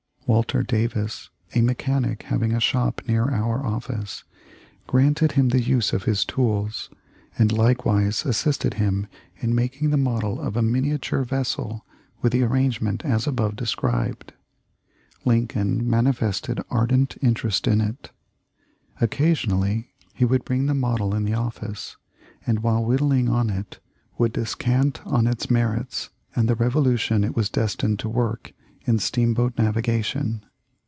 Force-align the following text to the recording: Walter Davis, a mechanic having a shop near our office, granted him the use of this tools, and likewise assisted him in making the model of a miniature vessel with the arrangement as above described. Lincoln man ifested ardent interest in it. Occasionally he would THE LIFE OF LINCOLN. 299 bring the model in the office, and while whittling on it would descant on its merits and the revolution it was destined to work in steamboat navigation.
Walter 0.27 0.63
Davis, 0.63 1.29
a 1.55 1.59
mechanic 1.61 2.23
having 2.23 2.53
a 2.53 2.61
shop 2.61 3.01
near 3.05 3.25
our 3.29 3.65
office, 3.65 4.23
granted 4.87 5.33
him 5.33 5.49
the 5.49 5.61
use 5.61 5.91
of 5.91 6.05
this 6.05 6.23
tools, 6.23 6.89
and 7.37 7.51
likewise 7.51 8.25
assisted 8.25 8.75
him 8.75 9.07
in 9.35 9.53
making 9.53 9.89
the 9.89 9.97
model 9.97 10.39
of 10.39 10.55
a 10.55 10.61
miniature 10.61 11.23
vessel 11.25 11.85
with 12.21 12.31
the 12.31 12.43
arrangement 12.43 13.03
as 13.03 13.27
above 13.27 13.57
described. 13.57 14.31
Lincoln 15.25 15.89
man 15.89 16.05
ifested 16.05 16.63
ardent 16.69 17.17
interest 17.21 17.67
in 17.67 17.81
it. 17.81 18.11
Occasionally 19.01 19.89
he 20.13 20.23
would 20.23 20.45
THE 20.45 20.53
LIFE 20.55 20.61
OF 20.61 20.67
LINCOLN. 20.69 20.81
299 21.09 21.17
bring 21.17 21.17
the 21.17 21.17
model 21.17 21.17
in 21.17 21.25
the 21.25 21.33
office, 21.33 21.97
and 22.47 22.59
while 22.63 22.85
whittling 22.85 23.27
on 23.27 23.49
it 23.49 23.79
would 24.17 24.31
descant 24.31 25.05
on 25.05 25.27
its 25.27 25.51
merits 25.51 26.09
and 26.37 26.47
the 26.47 26.55
revolution 26.55 27.25
it 27.25 27.35
was 27.35 27.49
destined 27.49 27.99
to 27.99 28.07
work 28.07 28.53
in 28.83 28.97
steamboat 28.97 29.55
navigation. 29.59 30.43